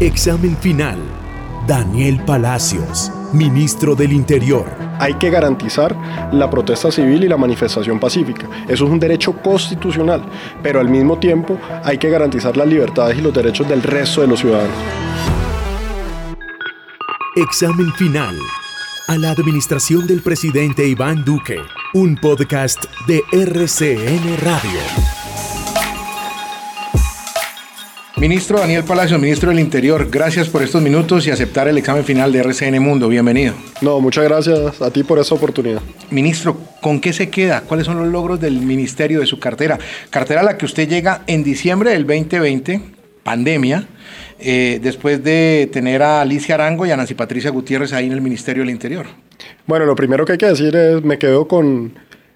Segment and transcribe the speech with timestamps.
[0.00, 0.98] Examen final.
[1.66, 4.64] Daniel Palacios, ministro del Interior.
[4.98, 5.94] Hay que garantizar
[6.32, 8.48] la protesta civil y la manifestación pacífica.
[8.66, 10.22] Eso es un derecho constitucional,
[10.62, 14.28] pero al mismo tiempo hay que garantizar las libertades y los derechos del resto de
[14.28, 14.74] los ciudadanos.
[17.36, 18.38] Examen final.
[19.06, 21.58] A la administración del presidente Iván Duque.
[21.92, 25.19] Un podcast de RCN Radio.
[28.20, 32.30] Ministro Daniel Palacio, ministro del Interior, gracias por estos minutos y aceptar el examen final
[32.30, 33.08] de RCN Mundo.
[33.08, 33.54] Bienvenido.
[33.80, 35.80] No, muchas gracias a ti por esa oportunidad.
[36.10, 37.62] Ministro, ¿con qué se queda?
[37.62, 39.78] ¿Cuáles son los logros del ministerio de su cartera?
[40.10, 42.82] Cartera a la que usted llega en diciembre del 2020,
[43.22, 43.88] pandemia,
[44.38, 48.20] eh, después de tener a Alicia Arango y a Nancy Patricia Gutiérrez ahí en el
[48.20, 49.06] Ministerio del Interior.
[49.64, 51.94] Bueno, lo primero que hay que decir es, me quedo con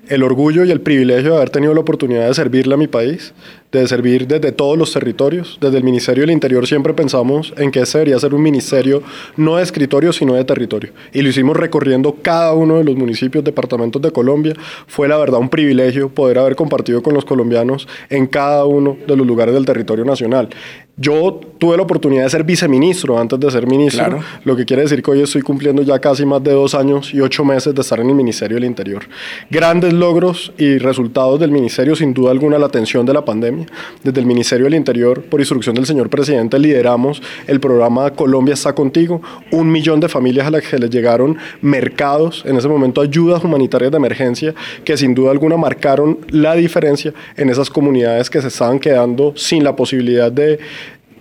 [0.09, 3.33] el orgullo y el privilegio de haber tenido la oportunidad de servirle a mi país,
[3.78, 5.58] de servir desde todos los territorios.
[5.61, 9.03] Desde el Ministerio del Interior siempre pensamos en que ese debería ser un ministerio
[9.36, 10.92] no de escritorio, sino de territorio.
[11.12, 14.55] Y lo hicimos recorriendo cada uno de los municipios, departamentos de Colombia.
[14.86, 19.17] Fue la verdad un privilegio poder haber compartido con los colombianos en cada uno de
[19.17, 20.48] los lugares del territorio nacional.
[20.97, 25.02] Yo tuve la oportunidad de ser viceministro antes de ser ministro, lo que quiere decir
[25.02, 27.98] que hoy estoy cumpliendo ya casi más de dos años y ocho meses de estar
[27.98, 29.02] en el Ministerio del Interior.
[29.50, 33.64] Grandes logros y resultados del Ministerio, sin duda alguna, la atención de la pandemia.
[34.03, 38.75] Desde el Ministerio del Interior, por instrucción del señor presidente, lideramos el programa Colombia está
[38.75, 43.42] contigo, un millón de familias a las que les llegaron mercados, en ese momento ayudas
[43.45, 44.55] humanitarias de emergencia,
[44.85, 49.64] que sin duda alguna marcaron la diferencia en esas comunidades que se estaban quedando sin
[49.64, 50.58] la posibilidad de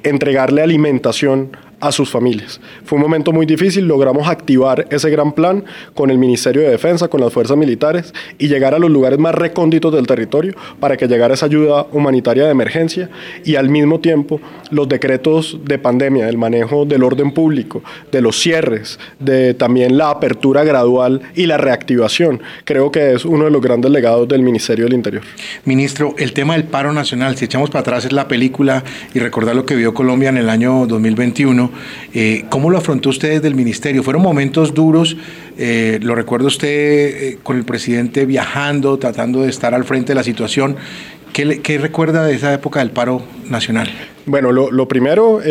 [0.04, 1.52] entregarle alimentación
[1.84, 2.62] a sus familias.
[2.86, 7.10] Fue un momento muy difícil, logramos activar ese gran plan con el Ministerio de Defensa,
[7.10, 11.08] con las fuerzas militares y llegar a los lugares más recónditos del territorio para que
[11.08, 13.10] llegara esa ayuda humanitaria de emergencia
[13.44, 14.40] y al mismo tiempo
[14.72, 20.10] los decretos de pandemia, el manejo del orden público, de los cierres, de también la
[20.10, 24.86] apertura gradual y la reactivación, creo que es uno de los grandes legados del Ministerio
[24.86, 25.24] del Interior.
[25.66, 28.84] Ministro, el tema del paro nacional, si echamos para atrás es la película
[29.14, 31.73] y recordar lo que vio Colombia en el año 2021,
[32.14, 34.04] eh, ¿Cómo lo afrontó usted desde el ministerio?
[34.04, 35.18] ¿Fueron momentos duros?
[35.58, 40.16] Eh, lo recuerda usted eh, con el presidente viajando, tratando de estar al frente de
[40.16, 40.76] la situación.
[41.34, 43.90] ¿Qué, recuerda de esa época del paro nacional?
[44.26, 45.42] Bueno, lo, primero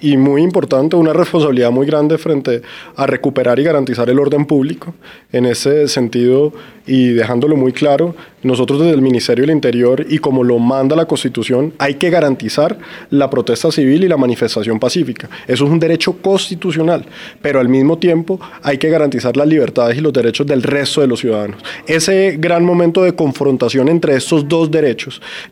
[0.00, 2.62] y muy importante, una responsabilidad muy grande frente
[2.94, 4.94] a recuperar y garantizar el orden público.
[5.32, 6.52] En ese sentido,
[6.86, 11.06] y dejándolo muy claro, nosotros desde el Ministerio del Interior y como lo manda la
[11.06, 12.78] Constitución, hay que garantizar
[13.10, 15.28] la protesta civil y la manifestación pacífica.
[15.48, 17.04] Eso es un derecho constitucional,
[17.42, 21.08] pero al mismo tiempo hay que garantizar las libertades y los derechos del resto de
[21.08, 21.60] los ciudadanos.
[21.86, 24.97] Ese gran momento de confrontación entre estos dos derechos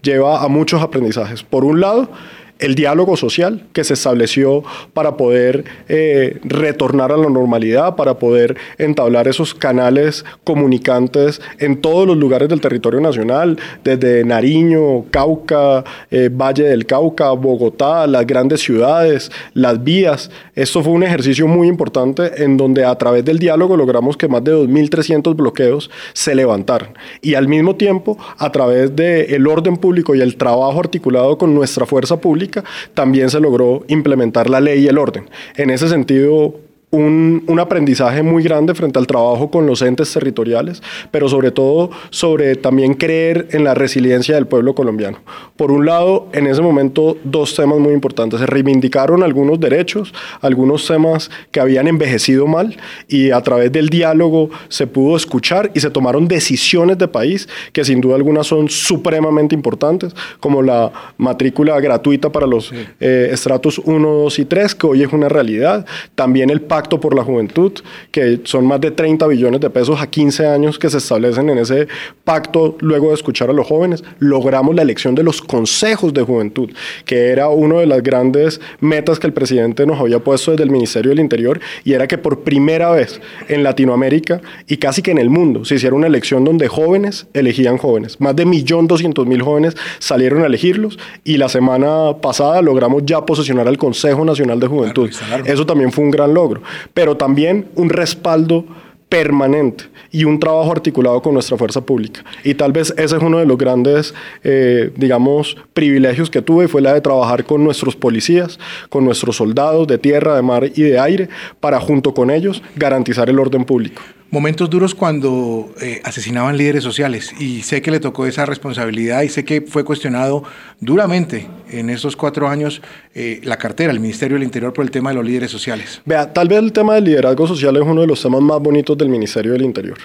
[0.03, 1.43] lleva a muchos aprendizajes.
[1.43, 2.11] Por un lado,
[2.59, 8.56] el diálogo social que se estableció para poder eh, retornar a la normalidad, para poder
[8.78, 16.31] entablar esos canales comunicantes en todos los lugares del territorio nacional, desde Nariño, Cauca, eh,
[16.33, 20.31] Valle del Cauca, Bogotá, las grandes ciudades, las vías.
[20.55, 24.43] Esto fue un ejercicio muy importante en donde a través del diálogo logramos que más
[24.45, 26.95] de 2.300 bloqueos se levantaran.
[27.21, 31.87] Y al mismo tiempo, a través del orden público y el trabajo articulado con nuestra
[31.87, 32.46] fuerza pública,
[32.95, 35.29] también se logró implementar la ley y el orden.
[35.57, 36.55] En ese sentido,
[36.91, 41.91] un, un, aprendizaje muy grande frente al trabajo con los entes territoriales, pero sobre todo
[42.10, 45.19] sobre también creer en la resiliencia del pueblo colombiano.
[45.56, 48.41] Por un lado, en ese momento, dos temas muy importantes.
[48.41, 52.77] Se reivindicaron algunos derechos, algunos temas que habían envejecido mal
[53.09, 57.84] y a través del diálogo se pudo escuchar y se tomaron decisiones de país que
[57.84, 64.09] sin duda alguna son supremamente importantes, como la matrícula gratuita para los eh, estratos 1,
[64.09, 65.84] 2 y 3, que hoy es una realidad.
[66.15, 67.73] También el Pacto por la Juventud,
[68.11, 71.57] que son más de 30 billones de pesos a 15 años que se establecen en
[71.57, 71.89] ese
[72.23, 74.05] pacto luego de escuchar a los jóvenes.
[74.19, 76.69] Logramos la elección de los consejos de juventud,
[77.07, 80.71] que era una de las grandes metas que el presidente nos había puesto desde el
[80.71, 85.19] Ministerio del Interior, y era que por primera vez en Latinoamérica y casi que en
[85.19, 88.21] el mundo se hiciera una elección donde jóvenes elegían jóvenes.
[88.21, 93.78] Más de 1.200.000 jóvenes salieron a elegirlos y la semana pasada logramos ya posicionar al
[93.78, 95.11] Consejo Nacional de Juventud.
[95.47, 96.61] Eso también fue un gran logro,
[96.95, 98.65] pero también un respaldo
[99.09, 102.24] permanente y un trabajo articulado con nuestra fuerza pública.
[102.42, 106.83] Y tal vez ese es uno de los grandes, eh, digamos, privilegios que tuve, fue
[106.83, 108.59] la de trabajar con nuestros policías,
[108.89, 111.28] con nuestros soldados de tierra, de mar y de aire,
[111.60, 117.33] para junto con ellos garantizar el orden público momentos duros cuando eh, asesinaban líderes sociales
[117.39, 120.43] y sé que le tocó esa responsabilidad y sé que fue cuestionado
[120.81, 122.83] duramente en esos cuatro años
[123.15, 126.03] eh, la cartera, el Ministerio del Interior por el tema de los líderes sociales.
[126.05, 128.99] Vea, tal vez el tema del liderazgo social es uno de los temas más bonitos
[128.99, 129.99] del Ministerio del Interior.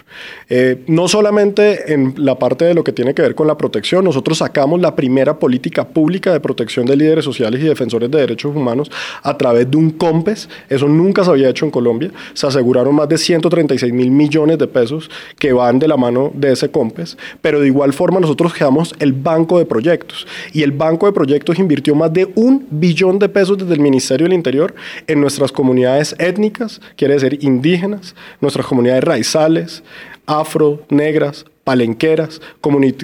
[0.49, 4.05] Eh, no solamente en la parte de lo que tiene que ver con la protección,
[4.05, 8.55] nosotros sacamos la primera política pública de protección de líderes sociales y defensores de derechos
[8.55, 8.91] humanos
[9.23, 13.09] a través de un COMPES, eso nunca se había hecho en Colombia, se aseguraron más
[13.09, 15.09] de 136 mil millones de pesos
[15.39, 19.13] que van de la mano de ese COMPES, pero de igual forma nosotros creamos el
[19.13, 23.57] banco de proyectos y el banco de proyectos invirtió más de un billón de pesos
[23.57, 24.73] desde el Ministerio del Interior
[25.07, 29.83] en nuestras comunidades étnicas, quiere decir indígenas, nuestras comunidades raizales,
[30.25, 32.41] afro, negras, palenqueras,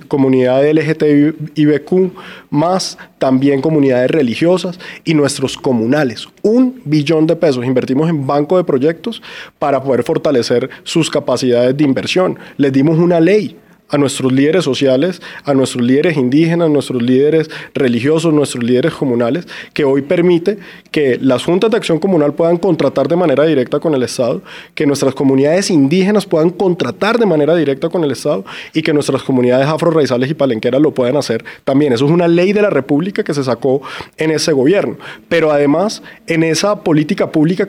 [0.07, 2.11] comunidades LGTBIQ,
[2.49, 6.27] más también comunidades religiosas y nuestros comunales.
[6.41, 9.21] Un billón de pesos invertimos en banco de proyectos
[9.59, 12.37] para poder fortalecer sus capacidades de inversión.
[12.57, 13.57] Les dimos una ley
[13.89, 19.47] a nuestros líderes sociales, a nuestros líderes indígenas, a nuestros líderes religiosos, nuestros líderes comunales,
[19.73, 20.57] que hoy permite
[20.91, 24.41] que las juntas de acción comunal puedan contratar de manera directa con el Estado,
[24.75, 28.43] que nuestras comunidades indígenas puedan contratar de manera directa con el Estado
[28.73, 31.93] y que nuestras comunidades afro-raizales y palenqueras lo puedan hacer también.
[31.93, 33.81] Eso es una ley de la República que se sacó
[34.17, 34.97] en ese gobierno.
[35.29, 37.67] Pero además, en esa política pública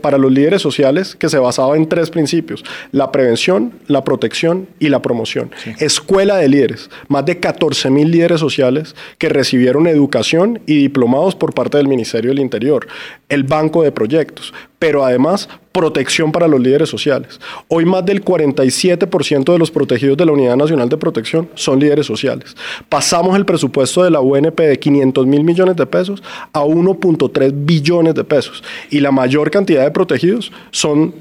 [0.00, 4.88] para los líderes sociales que se basaba en tres principios, la prevención, la protección y
[4.88, 5.33] la promoción.
[5.78, 11.54] Escuela de líderes, más de 14 mil líderes sociales que recibieron educación y diplomados por
[11.54, 12.86] parte del Ministerio del Interior,
[13.28, 17.40] el banco de proyectos, pero además protección para los líderes sociales.
[17.66, 22.06] Hoy más del 47% de los protegidos de la Unidad Nacional de Protección son líderes
[22.06, 22.54] sociales.
[22.88, 26.22] Pasamos el presupuesto de la UNP de 500 mil millones de pesos
[26.52, 31.12] a 1.3 billones de pesos y la mayor cantidad de protegidos son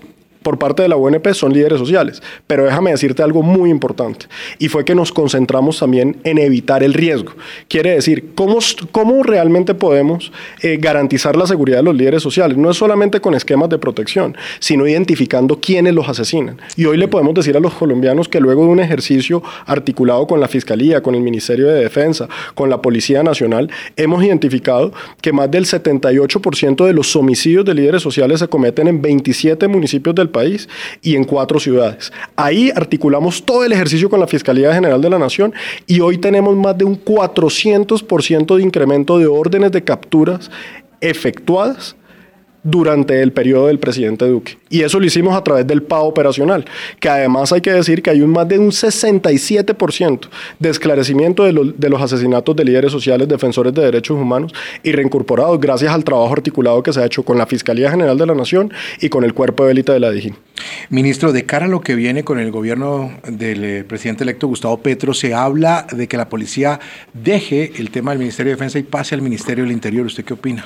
[0.43, 2.21] por parte de la UNP son líderes sociales.
[2.47, 4.27] Pero déjame decirte algo muy importante,
[4.59, 7.33] y fue que nos concentramos también en evitar el riesgo.
[7.67, 8.59] Quiere decir, ¿cómo,
[8.91, 10.31] cómo realmente podemos
[10.61, 12.57] eh, garantizar la seguridad de los líderes sociales?
[12.57, 16.59] No es solamente con esquemas de protección, sino identificando quiénes los asesinan.
[16.75, 20.39] Y hoy le podemos decir a los colombianos que luego de un ejercicio articulado con
[20.39, 24.91] la Fiscalía, con el Ministerio de Defensa, con la Policía Nacional, hemos identificado
[25.21, 30.15] que más del 78% de los homicidios de líderes sociales se cometen en 27 municipios
[30.15, 30.67] del país
[31.01, 32.11] y en cuatro ciudades.
[32.35, 35.53] Ahí articulamos todo el ejercicio con la Fiscalía General de la Nación
[35.87, 40.51] y hoy tenemos más de un 400% de incremento de órdenes de capturas
[40.99, 41.95] efectuadas
[42.63, 44.57] durante el periodo del presidente Duque.
[44.69, 46.65] Y eso lo hicimos a través del PAO operacional,
[46.99, 50.27] que además hay que decir que hay un más de un 67%
[50.59, 51.53] de esclarecimiento de,
[51.89, 56.81] los asesinatos de líderes sociales, defensores de derechos humanos y reincorporados gracias al trabajo articulado
[56.81, 59.65] que se ha hecho con la Fiscalía General de la Nación y con el cuerpo
[59.65, 60.35] de élite de la DIGIN.
[60.89, 64.77] Ministro, de cara a lo que viene con el gobierno del eh, presidente electo Gustavo
[64.77, 66.79] Petro, se habla de que la policía
[67.13, 70.05] deje el tema del Ministerio de Defensa y pase al Ministerio del Interior.
[70.05, 70.63] ¿Usted qué opina?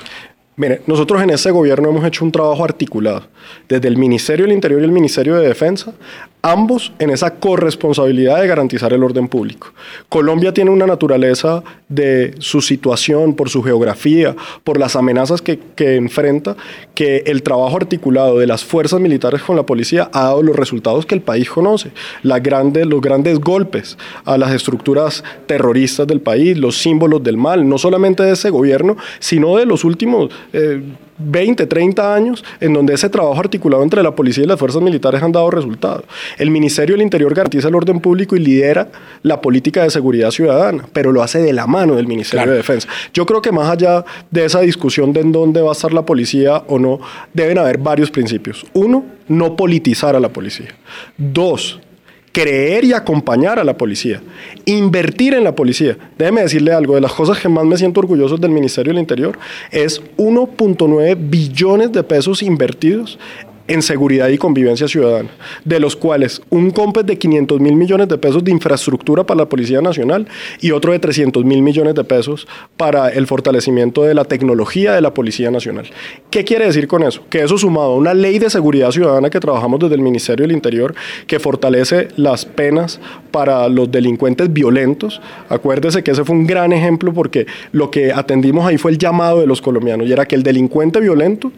[0.58, 3.22] Mire, nosotros en ese gobierno hemos hecho un trabajo articulado,
[3.68, 5.94] desde el Ministerio del Interior y el Ministerio de Defensa,
[6.42, 9.72] ambos en esa corresponsabilidad de garantizar el orden público.
[10.08, 16.56] Colombia tiene una naturaleza de su situación, por su geografía, por las amenazas que, enfrenta,
[16.94, 21.06] que el trabajo articulado de las fuerzas militares con la policía ha dado los resultados
[21.06, 21.90] que el país conoce,
[22.22, 28.22] los grandes golpes a las estructuras terroristas del país, los símbolos del mal, no solamente
[28.22, 30.30] de ese gobierno, sino de los últimos...
[30.52, 30.82] Eh,
[31.18, 35.22] 20, 30 años en donde ese trabajo articulado entre la policía y las fuerzas militares
[35.22, 36.04] han dado resultados.
[36.38, 38.88] El Ministerio del Interior garantiza el orden público y lidera
[39.22, 42.88] la política de seguridad ciudadana, pero lo hace de la mano del Ministerio de Defensa.
[43.12, 46.02] Yo creo que más allá de esa discusión de en dónde va a estar la
[46.02, 47.00] policía o no,
[47.34, 48.64] deben haber varios principios.
[48.72, 50.74] Uno, no politizar a la policía.
[51.16, 51.80] Dos,
[52.32, 54.22] creer y acompañar a la policía,
[54.64, 55.96] invertir en la policía.
[56.18, 59.38] Déjeme decirle algo, de las cosas que más me siento orgulloso del Ministerio del Interior
[59.70, 63.18] es 1.9 billones de pesos invertidos
[63.68, 65.28] en seguridad y convivencia ciudadana,
[65.64, 69.48] de los cuales un COMPES de 500 mil millones de pesos de infraestructura para la
[69.48, 70.26] Policía Nacional
[70.60, 75.02] y otro de 300 mil millones de pesos para el fortalecimiento de la tecnología de
[75.02, 75.86] la Policía Nacional.
[76.30, 77.22] ¿Qué quiere decir con eso?
[77.28, 80.56] Que eso sumado a una ley de seguridad ciudadana que trabajamos desde el Ministerio del
[80.56, 80.94] Interior,
[81.26, 85.20] que fortalece las penas para los delincuentes violentos.
[85.48, 89.40] Acuérdese que ese fue un gran ejemplo porque lo que atendimos ahí fue el llamado
[89.40, 91.52] de los colombianos y era que el delincuente violento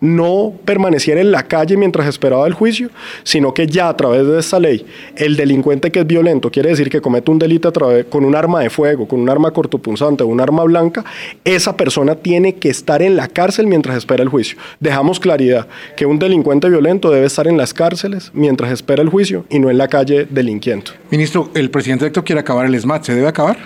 [0.00, 2.90] no permaneciera en la calle mientras esperaba el juicio,
[3.22, 4.84] sino que ya a través de esta ley,
[5.16, 8.34] el delincuente que es violento, quiere decir que comete un delito a través, con un
[8.34, 11.04] arma de fuego, con un arma cortopunzante o un arma blanca,
[11.44, 14.58] esa persona tiene que estar en la cárcel mientras espera el juicio.
[14.80, 19.44] Dejamos claridad que un delincuente violento debe estar en las cárceles mientras espera el juicio
[19.48, 20.92] y no en la calle delinquiendo.
[21.10, 23.56] Ministro, el presidente electo quiere acabar el SMAT, ¿se debe acabar?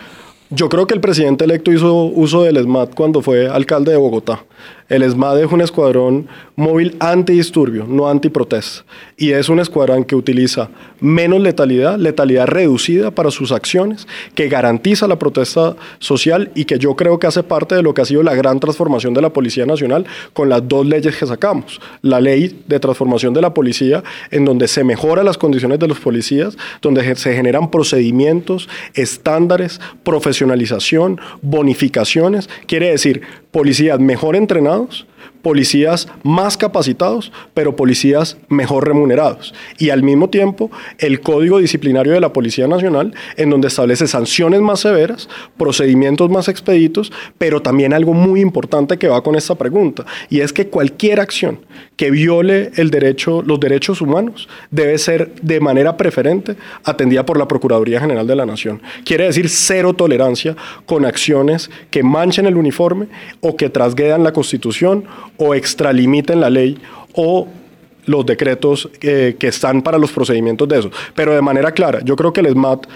[0.50, 4.44] Yo creo que el presidente electo hizo uso del SMAT cuando fue alcalde de Bogotá.
[4.88, 6.26] El ESMAD es un escuadrón
[6.56, 8.84] móvil antidisturbio, no antiprotesta.
[9.16, 10.68] Y es un escuadrón que utiliza
[11.00, 16.96] menos letalidad, letalidad reducida para sus acciones, que garantiza la protesta social y que yo
[16.96, 19.64] creo que hace parte de lo que ha sido la gran transformación de la Policía
[19.64, 21.80] Nacional con las dos leyes que sacamos.
[22.02, 26.00] La ley de transformación de la policía, en donde se mejoran las condiciones de los
[26.00, 32.48] policías, donde se generan procedimientos, estándares, profesionalización, bonificaciones.
[32.66, 35.06] Quiere decir, policías mejor entrenados,
[35.42, 39.54] policías más capacitados, pero policías mejor remunerados.
[39.78, 44.60] Y al mismo tiempo, el Código Disciplinario de la Policía Nacional, en donde establece sanciones
[44.60, 50.04] más severas, procedimientos más expeditos, pero también algo muy importante que va con esta pregunta,
[50.28, 51.60] y es que cualquier acción
[51.96, 57.46] que viole el derecho, los derechos humanos debe ser de manera preferente atendida por la
[57.48, 58.80] Procuraduría General de la Nación.
[59.04, 60.56] Quiere decir cero tolerancia
[60.86, 63.08] con acciones que manchen el uniforme
[63.40, 65.04] o que trasguedan la Constitución
[65.40, 66.78] o extralimiten la ley
[67.14, 67.48] o
[68.06, 70.90] los decretos eh, que están para los procedimientos de eso.
[71.14, 72.86] Pero de manera clara, yo creo que el SMAT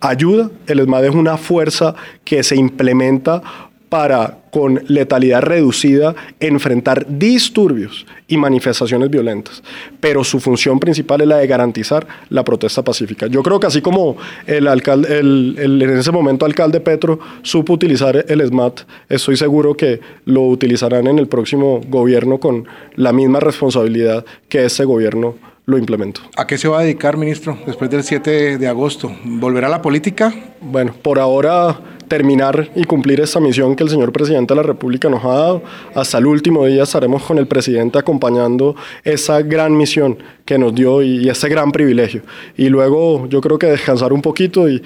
[0.00, 3.42] ayuda, el SMAT es una fuerza que se implementa
[3.90, 9.62] para, con letalidad reducida, enfrentar disturbios y manifestaciones violentas.
[9.98, 13.26] Pero su función principal es la de garantizar la protesta pacífica.
[13.26, 14.16] Yo creo que así como
[14.46, 20.00] el alcalde, el, en ese momento alcalde Petro supo utilizar el SMAT, estoy seguro que
[20.24, 25.34] lo utilizarán en el próximo gobierno con la misma responsabilidad que este gobierno
[25.66, 26.20] lo implementó.
[26.36, 29.12] ¿A qué se va a dedicar, ministro, después del 7 de agosto?
[29.24, 30.32] ¿Volverá a la política?
[30.60, 35.08] Bueno, por ahora terminar y cumplir esta misión que el señor presidente de la República
[35.08, 35.62] nos ha dado.
[35.94, 38.74] Hasta el último día estaremos con el presidente acompañando
[39.04, 40.18] esa gran misión
[40.50, 42.22] que nos dio y, ese gran privilegio.
[42.56, 44.82] Y luego yo creo que descansar un poquito y,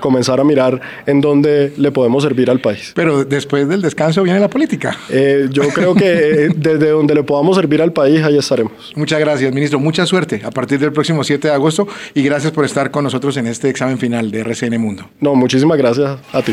[0.00, 2.92] comenzar a mirar en dónde le podemos servir al país.
[2.94, 4.98] Pero después del descanso viene la política.
[5.08, 8.92] Eh, yo creo que eh, desde donde le podamos servir al país, ahí estaremos.
[8.96, 9.78] Muchas gracias, ministro.
[9.78, 13.34] Mucha suerte a partir del próximo 7 de agosto y gracias por estar con nosotros
[13.38, 15.08] en este examen final de RCN Mundo.
[15.20, 16.52] No, muchísimas gracias a ti.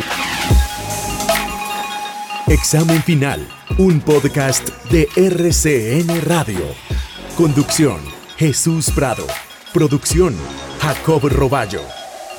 [2.47, 3.45] Examen Final,
[3.77, 6.92] un podcast de RCN Radio.
[7.35, 7.99] Conducción,
[8.37, 9.25] Jesús Prado.
[9.73, 10.35] Producción,
[10.79, 11.81] Jacob Roballo.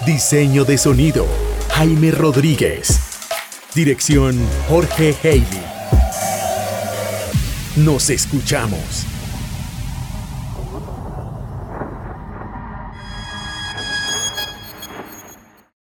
[0.07, 1.27] Diseño de sonido,
[1.71, 3.01] Jaime Rodríguez.
[3.75, 5.65] Dirección, Jorge Haley.
[7.75, 9.05] Nos escuchamos.